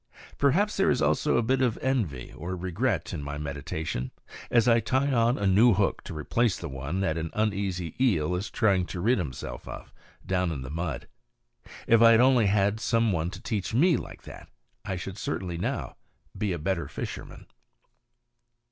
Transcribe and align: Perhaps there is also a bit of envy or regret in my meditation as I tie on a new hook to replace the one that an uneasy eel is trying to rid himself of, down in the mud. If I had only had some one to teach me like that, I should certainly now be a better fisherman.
Perhaps 0.39 0.77
there 0.77 0.89
is 0.89 0.99
also 0.99 1.37
a 1.37 1.43
bit 1.43 1.61
of 1.61 1.77
envy 1.79 2.33
or 2.35 2.55
regret 2.55 3.13
in 3.13 3.21
my 3.21 3.37
meditation 3.37 4.09
as 4.49 4.67
I 4.67 4.79
tie 4.79 5.11
on 5.13 5.37
a 5.37 5.45
new 5.45 5.75
hook 5.75 6.03
to 6.05 6.17
replace 6.17 6.57
the 6.57 6.67
one 6.67 7.01
that 7.01 7.19
an 7.19 7.29
uneasy 7.35 7.93
eel 8.03 8.33
is 8.33 8.49
trying 8.49 8.87
to 8.87 8.99
rid 8.99 9.19
himself 9.19 9.67
of, 9.67 9.93
down 10.25 10.51
in 10.51 10.63
the 10.63 10.71
mud. 10.71 11.07
If 11.85 12.01
I 12.01 12.13
had 12.13 12.19
only 12.19 12.47
had 12.47 12.79
some 12.79 13.11
one 13.11 13.29
to 13.29 13.39
teach 13.43 13.75
me 13.75 13.95
like 13.95 14.23
that, 14.23 14.49
I 14.83 14.95
should 14.95 15.19
certainly 15.19 15.59
now 15.59 15.97
be 16.35 16.51
a 16.51 16.57
better 16.57 16.87
fisherman. 16.87 17.45